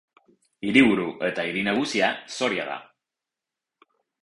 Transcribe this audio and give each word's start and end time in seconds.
Hiriburu 0.69 1.05
eta 1.27 1.45
hiri 1.51 1.65
nagusia 1.69 2.09
Soria 2.39 2.67
da. 2.73 2.81